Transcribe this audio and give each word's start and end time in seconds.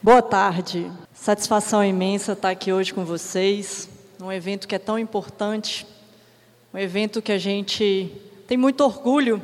Boa 0.00 0.22
tarde. 0.22 0.92
Satisfação 1.12 1.84
imensa 1.84 2.30
estar 2.32 2.50
aqui 2.50 2.72
hoje 2.72 2.94
com 2.94 3.04
vocês, 3.04 3.88
num 4.16 4.30
evento 4.30 4.68
que 4.68 4.76
é 4.76 4.78
tão 4.78 4.96
importante, 4.96 5.84
um 6.72 6.78
evento 6.78 7.20
que 7.20 7.32
a 7.32 7.38
gente 7.38 8.12
tem 8.46 8.56
muito 8.56 8.84
orgulho 8.84 9.42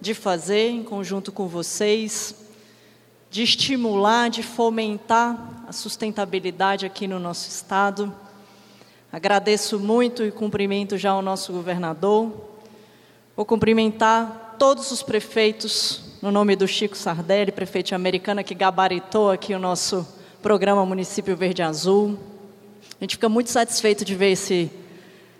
de 0.00 0.14
fazer 0.14 0.70
em 0.70 0.82
conjunto 0.82 1.30
com 1.30 1.46
vocês, 1.46 2.34
de 3.30 3.42
estimular, 3.42 4.30
de 4.30 4.42
fomentar 4.42 5.66
a 5.68 5.72
sustentabilidade 5.72 6.86
aqui 6.86 7.06
no 7.06 7.18
nosso 7.18 7.50
estado. 7.50 8.10
Agradeço 9.12 9.78
muito 9.78 10.24
e 10.24 10.32
cumprimento 10.32 10.96
já 10.96 11.14
o 11.14 11.20
nosso 11.20 11.52
governador. 11.52 12.32
Vou 13.36 13.44
cumprimentar 13.44 14.56
todos 14.58 14.90
os 14.90 15.02
prefeitos 15.02 16.11
no 16.22 16.30
nome 16.30 16.54
do 16.54 16.68
Chico 16.68 16.96
Sardelli, 16.96 17.50
prefeito 17.50 17.88
de 17.88 17.96
Americana, 17.96 18.44
que 18.44 18.54
gabaritou 18.54 19.28
aqui 19.28 19.54
o 19.54 19.58
nosso 19.58 20.06
programa 20.40 20.86
Município 20.86 21.36
Verde 21.36 21.62
Azul. 21.62 22.16
A 23.00 23.02
gente 23.02 23.16
fica 23.16 23.28
muito 23.28 23.50
satisfeito 23.50 24.04
de 24.04 24.14
ver 24.14 24.30
esse, 24.30 24.70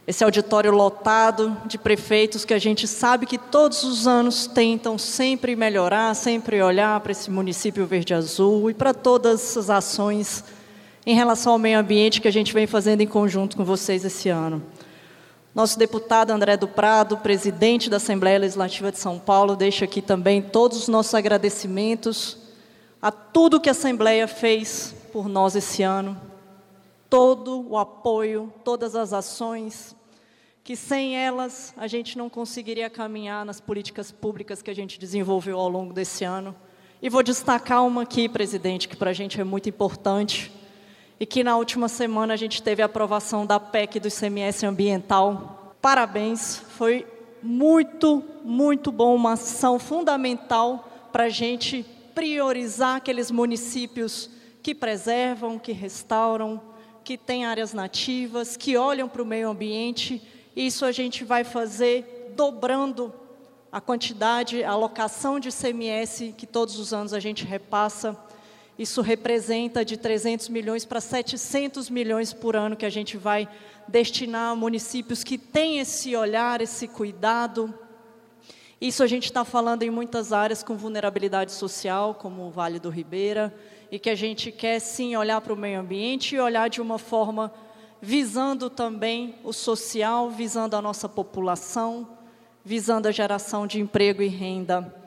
esse 0.09 0.25
auditório 0.25 0.73
lotado 0.73 1.57
de 1.67 1.79
prefeitos 1.79 2.45
que 2.45 2.53
a 2.53 2.59
gente 2.59 2.89
sabe 2.89 3.27
que 3.27 3.39
todos 3.39 3.85
os 3.85 4.09
anos 4.09 4.49
tentam 4.49 4.99
sempre 4.99 5.55
melhorar, 5.55 6.17
sempre 6.17 6.61
olhar 6.61 6.99
para 6.99 7.13
esse 7.13 7.31
município 7.31 7.87
verde 7.87 8.13
azul 8.13 8.69
e 8.69 8.75
para 8.75 8.93
todas 8.93 9.57
as 9.57 9.71
ações 9.71 10.43
em 11.07 11.15
relação 11.15 11.53
ao 11.53 11.61
meio 11.61 11.79
ambiente 11.79 12.21
que 12.21 12.27
a 12.27 12.33
gente 12.33 12.53
vem 12.53 12.67
fazendo 12.67 13.03
em 13.03 13.07
conjunto 13.07 13.57
com 13.57 13.65
vocês 13.65 14.05
esse 14.05 14.29
ano. 14.29 14.61
Nosso 15.55 15.79
deputado 15.79 16.31
André 16.31 16.57
do 16.57 16.67
Prado, 16.67 17.19
presidente 17.19 17.91
da 17.91 17.99
Assembleia 17.99 18.39
Legislativa 18.39 18.91
de 18.91 18.99
São 18.99 19.19
Paulo, 19.19 19.55
deixa 19.55 19.85
aqui 19.85 20.01
também 20.01 20.41
todos 20.41 20.79
os 20.79 20.89
nossos 20.89 21.15
agradecimentos 21.15 22.39
a 23.03 23.11
tudo 23.11 23.61
que 23.61 23.69
a 23.69 23.73
Assembleia 23.73 24.27
fez 24.27 24.95
por 25.13 25.29
nós 25.29 25.55
esse 25.55 25.83
ano, 25.83 26.19
todo 27.11 27.69
o 27.69 27.77
apoio, 27.77 28.51
todas 28.65 28.97
as 28.97 29.13
ações, 29.13 29.95
que 30.65 30.75
sem 30.75 31.19
elas 31.19 31.75
a 31.77 31.87
gente 31.87 32.17
não 32.17 32.31
conseguiria 32.31 32.89
caminhar 32.89 33.45
nas 33.45 33.61
políticas 33.61 34.11
públicas 34.11 34.63
que 34.63 34.71
a 34.71 34.75
gente 34.75 34.99
desenvolveu 34.99 35.59
ao 35.59 35.69
longo 35.69 35.93
desse 35.93 36.25
ano. 36.25 36.57
E 37.03 37.11
vou 37.11 37.23
destacar 37.23 37.85
uma 37.85 38.05
aqui, 38.05 38.27
presidente, 38.27 38.89
que 38.89 38.97
para 38.97 39.11
a 39.11 39.15
gente 39.15 39.39
é 39.39 39.45
muito 39.45 39.69
importante 39.69 40.51
e 41.23 41.27
que 41.27 41.45
na 41.45 41.57
última 41.57 41.89
semana 41.89 42.35
a 42.35 42.37
gente 42.37 42.61
teve 42.61 42.83
a 42.83 42.87
aprovação 42.87 43.47
da 43.47 43.61
PEC 43.61 44.01
do 44.01 44.09
ICMS 44.09 44.67
ambiental. 44.67 45.73
Parabéns, 45.81 46.57
foi 46.71 47.07
muito, 47.41 48.25
muito 48.43 48.91
bom, 48.91 49.15
uma 49.15 49.35
ação 49.35 49.79
fundamental 49.79 51.09
para 51.13 51.27
a 51.27 51.29
gente 51.29 51.87
priorizar 52.13 52.97
aqueles 52.97 53.31
municípios 53.31 54.29
que 54.65 54.75
preservam, 54.75 55.61
que 55.61 55.71
restauram, 55.71 56.61
que 57.05 57.17
têm 57.17 57.47
áreas 57.47 57.73
nativas, 57.73 58.57
que 58.57 58.77
olham 58.77 59.09
para 59.09 59.23
o 59.23 59.25
meio 59.25 59.49
ambiente. 59.49 60.21
Isso 60.57 60.85
a 60.85 60.91
gente 60.91 61.23
vai 61.23 61.45
fazer 61.45 62.33
dobrando 62.35 63.15
a 63.71 63.81
quantidade, 63.81 64.65
a 64.65 64.73
alocação 64.73 65.39
de 65.39 65.51
ICMS 65.51 66.35
que 66.37 66.49
todos 66.49 66.81
os 66.81 66.93
anos 66.93 67.13
a 67.13 67.21
gente 67.21 67.45
repassa 67.45 68.19
isso 68.83 69.01
representa 69.01 69.85
de 69.85 69.97
300 69.97 70.49
milhões 70.49 70.85
para 70.85 71.01
700 71.01 71.89
milhões 71.89 72.33
por 72.33 72.57
ano 72.57 72.77
que 72.77 72.85
a 72.85 72.91
gente 72.91 73.17
vai 73.17 73.49
destinar 73.87 74.53
a 74.53 74.57
municípios 74.57 75.23
que 75.23 75.39
têm 75.39 75.79
esse 75.79 76.15
olhar, 76.17 76.61
esse 76.61 76.89
cuidado. 76.89 77.73
Isso 78.81 79.03
a 79.03 79.07
gente 79.07 79.27
está 79.27 79.45
falando 79.45 79.85
em 79.85 79.91
muitas 79.91 80.33
áreas 80.33 80.63
com 80.63 80.77
vulnerabilidade 80.77 81.53
social, 81.53 82.15
como 82.15 82.43
o 82.43 82.51
Vale 82.51 82.81
do 82.81 82.91
Ribeira, 82.91 83.55
e 83.91 83.99
que 83.99 84.11
a 84.11 84.15
gente 84.15 84.51
quer 84.51 84.81
sim 84.81 85.15
olhar 85.15 85.41
para 85.41 85.53
o 85.53 85.57
meio 85.57 85.79
ambiente 85.79 86.35
e 86.35 86.41
olhar 86.41 86.69
de 86.69 86.81
uma 86.81 86.99
forma 86.99 87.53
visando 88.01 88.69
também 88.69 89.37
o 89.45 89.53
social, 89.53 90.29
visando 90.29 90.75
a 90.75 90.83
nossa 90.83 91.09
população, 91.09 92.09
visando 92.65 93.07
a 93.07 93.13
geração 93.13 93.65
de 93.65 93.81
emprego 93.81 94.23
e 94.23 94.29
renda. 94.29 95.02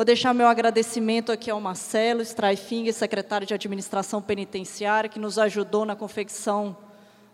Vou 0.00 0.04
deixar 0.06 0.32
meu 0.32 0.48
agradecimento 0.48 1.30
aqui 1.30 1.50
ao 1.50 1.60
Marcelo 1.60 2.22
Straifinger, 2.22 2.94
secretário 2.94 3.46
de 3.46 3.52
Administração 3.52 4.22
Penitenciária, 4.22 5.10
que 5.10 5.18
nos 5.18 5.38
ajudou 5.38 5.84
na 5.84 5.94
confecção 5.94 6.74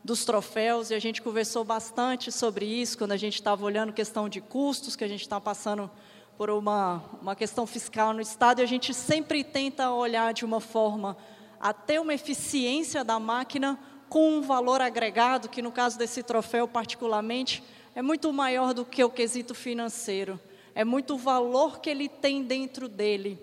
dos 0.02 0.24
troféus, 0.24 0.90
e 0.90 0.94
a 0.94 0.98
gente 0.98 1.22
conversou 1.22 1.62
bastante 1.62 2.32
sobre 2.32 2.66
isso, 2.66 2.98
quando 2.98 3.12
a 3.12 3.16
gente 3.16 3.34
estava 3.34 3.64
olhando 3.64 3.92
questão 3.92 4.28
de 4.28 4.40
custos, 4.40 4.96
que 4.96 5.04
a 5.04 5.06
gente 5.06 5.20
está 5.20 5.40
passando 5.40 5.88
por 6.36 6.50
uma, 6.50 7.04
uma 7.22 7.36
questão 7.36 7.68
fiscal 7.68 8.12
no 8.12 8.20
Estado, 8.20 8.60
e 8.60 8.64
a 8.64 8.66
gente 8.66 8.92
sempre 8.92 9.44
tenta 9.44 9.92
olhar 9.92 10.34
de 10.34 10.44
uma 10.44 10.60
forma 10.60 11.16
a 11.60 11.72
ter 11.72 12.00
uma 12.00 12.14
eficiência 12.14 13.04
da 13.04 13.20
máquina 13.20 13.78
com 14.08 14.38
um 14.38 14.42
valor 14.42 14.80
agregado, 14.80 15.48
que 15.48 15.62
no 15.62 15.70
caso 15.70 15.96
desse 15.96 16.20
troféu 16.20 16.66
particularmente, 16.66 17.62
é 17.94 18.02
muito 18.02 18.32
maior 18.32 18.74
do 18.74 18.84
que 18.84 19.04
o 19.04 19.08
quesito 19.08 19.54
financeiro 19.54 20.40
é 20.76 20.84
muito 20.84 21.14
o 21.14 21.16
valor 21.18 21.80
que 21.80 21.88
ele 21.88 22.06
tem 22.06 22.42
dentro 22.42 22.86
dele. 22.86 23.38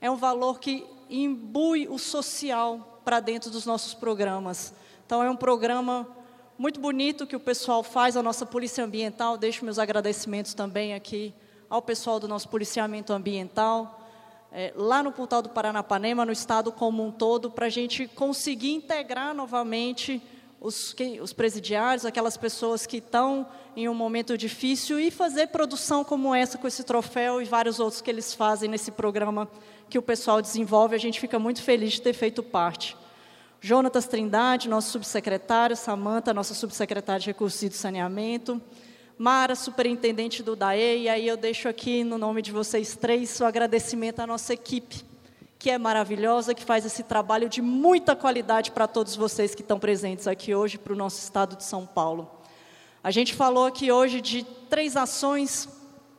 É 0.00 0.08
um 0.08 0.14
valor 0.14 0.60
que 0.60 0.86
imbui 1.10 1.88
o 1.88 1.98
social 1.98 3.00
para 3.04 3.18
dentro 3.18 3.50
dos 3.50 3.66
nossos 3.66 3.92
programas. 3.92 4.72
Então, 5.04 5.20
é 5.20 5.28
um 5.28 5.34
programa 5.34 6.08
muito 6.56 6.78
bonito 6.78 7.26
que 7.26 7.34
o 7.34 7.40
pessoal 7.40 7.82
faz, 7.82 8.16
a 8.16 8.22
nossa 8.22 8.46
Polícia 8.46 8.84
Ambiental. 8.84 9.36
Deixo 9.36 9.64
meus 9.64 9.80
agradecimentos 9.80 10.54
também 10.54 10.94
aqui 10.94 11.34
ao 11.68 11.82
pessoal 11.82 12.20
do 12.20 12.28
nosso 12.28 12.48
policiamento 12.48 13.12
ambiental, 13.12 14.00
é, 14.52 14.72
lá 14.76 15.02
no 15.02 15.10
Portal 15.10 15.42
do 15.42 15.48
Paranapanema, 15.48 16.24
no 16.24 16.30
estado 16.30 16.70
como 16.70 17.04
um 17.04 17.10
todo, 17.10 17.50
para 17.50 17.66
a 17.66 17.68
gente 17.68 18.06
conseguir 18.06 18.72
integrar 18.72 19.34
novamente 19.34 20.22
os, 20.66 20.96
os 21.22 21.32
presidiários, 21.32 22.04
aquelas 22.04 22.36
pessoas 22.36 22.86
que 22.86 22.96
estão 22.96 23.46
em 23.76 23.88
um 23.88 23.94
momento 23.94 24.36
difícil 24.36 24.98
e 24.98 25.12
fazer 25.12 25.46
produção 25.48 26.02
como 26.02 26.34
essa 26.34 26.58
com 26.58 26.66
esse 26.66 26.82
troféu 26.82 27.40
e 27.40 27.44
vários 27.44 27.78
outros 27.78 28.02
que 28.02 28.10
eles 28.10 28.34
fazem 28.34 28.68
nesse 28.68 28.90
programa 28.90 29.48
que 29.88 29.96
o 29.96 30.02
pessoal 30.02 30.42
desenvolve. 30.42 30.96
A 30.96 30.98
gente 30.98 31.20
fica 31.20 31.38
muito 31.38 31.62
feliz 31.62 31.92
de 31.92 32.02
ter 32.02 32.12
feito 32.12 32.42
parte. 32.42 32.96
Jonatas 33.60 34.08
Trindade, 34.08 34.68
nosso 34.68 34.90
subsecretário, 34.90 35.76
Samanta, 35.76 36.34
nossa 36.34 36.52
subsecretária 36.52 37.20
de 37.20 37.26
Recursos 37.28 37.62
e 37.62 37.70
Saneamento, 37.70 38.60
Mara, 39.16 39.54
superintendente 39.54 40.42
do 40.42 40.54
DAE, 40.54 41.04
e 41.04 41.08
aí 41.08 41.26
eu 41.26 41.36
deixo 41.38 41.68
aqui, 41.68 42.04
no 42.04 42.18
nome 42.18 42.42
de 42.42 42.52
vocês 42.52 42.96
três, 42.96 43.40
o 43.40 43.44
agradecimento 43.44 44.20
à 44.20 44.26
nossa 44.26 44.52
equipe, 44.52 45.04
que 45.58 45.70
é 45.70 45.78
maravilhosa, 45.78 46.54
que 46.54 46.64
faz 46.64 46.84
esse 46.84 47.02
trabalho 47.02 47.48
de 47.48 47.62
muita 47.62 48.14
qualidade 48.14 48.70
para 48.70 48.86
todos 48.86 49.16
vocês 49.16 49.54
que 49.54 49.62
estão 49.62 49.78
presentes 49.78 50.26
aqui 50.26 50.54
hoje, 50.54 50.78
para 50.78 50.92
o 50.92 50.96
nosso 50.96 51.18
estado 51.18 51.56
de 51.56 51.64
São 51.64 51.86
Paulo. 51.86 52.30
A 53.02 53.10
gente 53.10 53.34
falou 53.34 53.66
aqui 53.66 53.90
hoje 53.90 54.20
de 54.20 54.44
três 54.68 54.96
ações, 54.96 55.68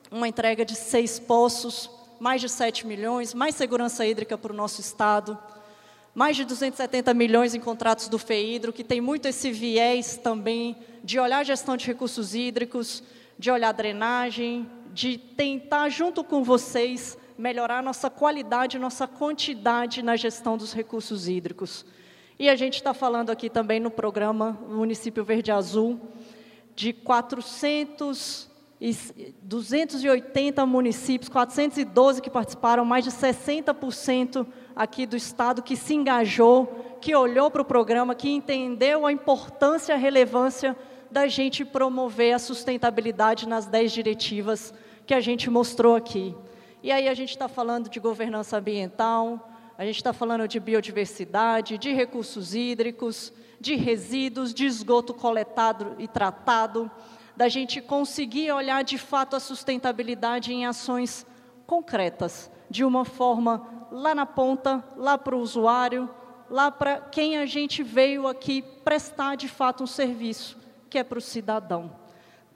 uma 0.10 0.28
entrega 0.28 0.66
de 0.66 0.76
seis 0.76 1.20
poços, 1.20 1.90
mais 2.20 2.42
de 2.42 2.50
7 2.50 2.88
milhões, 2.88 3.34
mais 3.34 3.56
segurança 3.56 4.06
hídrica 4.06 4.38
para 4.38 4.52
o 4.52 4.56
nosso 4.56 4.82
estado, 4.82 5.38
mais 6.16 6.36
de 6.36 6.46
270 6.46 7.14
milhões 7.14 7.54
em 7.54 7.60
contratos 7.60 8.08
do 8.08 8.18
FEIDRO, 8.18 8.74
que 8.74 8.84
tem 8.84 9.00
muito 9.00 9.28
esse 9.28 9.52
viés 9.52 10.18
também 10.18 10.76
de 11.04 11.20
olhar 11.20 11.40
a 11.40 11.44
gestão 11.44 11.78
de 11.78 11.86
recursos 11.86 12.34
hídricos, 12.34 13.04
de 13.38 13.52
olhar 13.52 13.70
a 13.70 13.74
drenagem, 13.74 14.68
de 14.94 15.18
tentar, 15.18 15.90
junto 15.90 16.24
com 16.24 16.44
vocês, 16.44 17.18
melhorar 17.38 17.84
nossa 17.84 18.10
qualidade, 18.10 18.80
nossa 18.80 19.08
quantidade 19.08 20.02
na 20.02 20.16
gestão 20.16 20.58
dos 20.58 20.74
recursos 20.74 21.28
hídricos. 21.28 21.86
E 22.40 22.50
a 22.50 22.56
gente 22.56 22.76
está 22.76 22.94
falando 22.94 23.30
aqui 23.30 23.50
também 23.50 23.80
no 23.80 23.92
programa 23.92 24.58
Município 24.68 25.24
Verde 25.24 25.52
Azul 25.52 26.00
de 26.76 26.94
400 26.94 28.48
e 28.80 28.96
280 29.42 30.64
municípios, 30.66 31.30
412 31.30 32.22
que 32.22 32.30
participaram, 32.30 32.86
mais 32.86 33.04
de 33.04 33.10
60% 33.10 34.46
aqui 34.76 35.08
do 35.08 35.18
estado 35.18 35.64
que 35.64 35.76
se 35.76 35.96
engajou, 35.96 36.98
que 37.02 37.16
olhou 37.16 37.50
para 37.50 37.64
o 37.64 37.66
programa, 37.66 38.14
que 38.14 38.30
entendeu 38.30 39.06
a 39.06 39.12
importância 39.12 39.96
a 39.96 39.98
relevância 39.98 40.78
da 41.10 41.28
gente 41.28 41.66
promover 41.66 42.34
a 42.34 42.40
sustentabilidade 42.40 43.48
nas 43.48 43.66
10 43.66 43.92
diretivas 43.92 44.74
que 45.08 45.14
a 45.14 45.22
gente 45.22 45.50
mostrou 45.50 45.96
aqui. 45.96 46.36
E 46.88 46.92
aí 46.94 47.10
a 47.10 47.14
gente 47.14 47.32
está 47.32 47.50
falando 47.50 47.90
de 47.90 48.00
governança 48.00 48.60
ambiental, 48.60 49.52
a 49.78 49.84
gente 49.84 49.98
está 49.98 50.14
falando 50.14 50.48
de 50.48 50.58
biodiversidade, 50.58 51.78
de 51.78 51.92
recursos 51.92 52.56
hídricos, 52.56 53.34
de 53.60 53.76
resíduos, 53.76 54.54
de 54.54 54.66
esgoto 54.66 55.14
coletado 55.14 55.98
e 56.00 56.08
tratado, 56.08 56.90
da 57.36 57.50
gente 57.50 57.82
conseguir 57.82 58.54
olhar 58.54 58.86
de 58.86 58.98
fato 58.98 59.36
a 59.36 59.40
sustentabilidade 59.42 60.54
em 60.54 60.66
ações 60.66 61.26
concretas, 61.66 62.50
de 62.70 62.86
uma 62.86 63.04
forma 63.04 63.68
lá 63.92 64.16
na 64.16 64.26
ponta, 64.26 64.82
lá 64.96 65.18
para 65.18 65.36
o 65.36 65.42
usuário, 65.42 66.10
lá 66.50 66.72
para 66.72 67.02
quem 67.02 67.38
a 67.38 67.46
gente 67.46 67.84
veio 67.84 68.30
aqui 68.30 68.62
prestar 68.62 69.36
de 69.36 69.50
fato 69.50 69.84
um 69.84 69.88
serviço, 69.88 70.58
que 70.90 70.98
é 70.98 71.04
para 71.04 71.18
o 71.18 71.22
cidadão. 71.22 72.07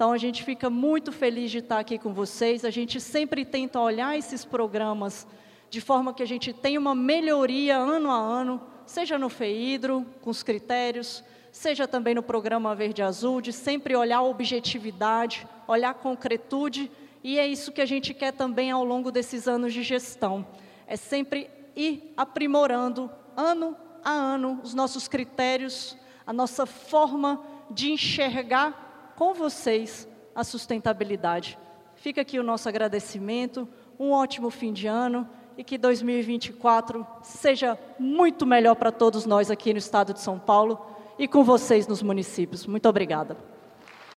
Então 0.01 0.13
a 0.13 0.17
gente 0.17 0.43
fica 0.43 0.67
muito 0.67 1.11
feliz 1.11 1.51
de 1.51 1.59
estar 1.59 1.77
aqui 1.77 1.99
com 1.99 2.11
vocês. 2.11 2.65
A 2.65 2.71
gente 2.71 2.99
sempre 2.99 3.45
tenta 3.45 3.79
olhar 3.79 4.17
esses 4.17 4.43
programas 4.43 5.27
de 5.69 5.79
forma 5.79 6.11
que 6.11 6.23
a 6.23 6.25
gente 6.25 6.51
tenha 6.51 6.79
uma 6.79 6.95
melhoria 6.95 7.77
ano 7.77 8.09
a 8.09 8.15
ano, 8.15 8.59
seja 8.83 9.19
no 9.19 9.29
FEIDRO, 9.29 10.03
com 10.23 10.31
os 10.31 10.41
critérios, 10.41 11.23
seja 11.51 11.87
também 11.87 12.15
no 12.15 12.23
programa 12.23 12.73
Verde 12.73 13.03
Azul, 13.03 13.41
de 13.41 13.53
sempre 13.53 13.95
olhar 13.95 14.17
a 14.17 14.23
objetividade, 14.23 15.47
olhar 15.67 15.91
a 15.91 15.93
concretude, 15.93 16.89
e 17.23 17.37
é 17.37 17.45
isso 17.45 17.71
que 17.71 17.79
a 17.79 17.85
gente 17.85 18.11
quer 18.11 18.31
também 18.31 18.71
ao 18.71 18.83
longo 18.83 19.11
desses 19.11 19.47
anos 19.47 19.71
de 19.71 19.83
gestão. 19.83 20.47
É 20.87 20.95
sempre 20.95 21.47
ir 21.75 22.11
aprimorando, 22.17 23.07
ano 23.37 23.77
a 24.03 24.09
ano, 24.09 24.61
os 24.63 24.73
nossos 24.73 25.07
critérios, 25.07 25.95
a 26.25 26.33
nossa 26.33 26.65
forma 26.65 27.39
de 27.69 27.91
enxergar 27.91 28.80
com 29.21 29.35
vocês 29.35 30.09
a 30.33 30.43
sustentabilidade. 30.43 31.55
Fica 31.93 32.21
aqui 32.21 32.39
o 32.39 32.43
nosso 32.43 32.67
agradecimento, 32.67 33.69
um 33.99 34.09
ótimo 34.09 34.49
fim 34.49 34.73
de 34.73 34.87
ano 34.87 35.29
e 35.55 35.63
que 35.63 35.77
2024 35.77 37.05
seja 37.21 37.77
muito 37.99 38.47
melhor 38.47 38.73
para 38.73 38.91
todos 38.91 39.27
nós 39.27 39.51
aqui 39.51 39.73
no 39.73 39.77
estado 39.77 40.11
de 40.11 40.21
São 40.21 40.39
Paulo 40.39 40.83
e 41.19 41.27
com 41.27 41.43
vocês 41.43 41.85
nos 41.85 42.01
municípios. 42.01 42.65
Muito 42.65 42.89
obrigada. 42.89 43.37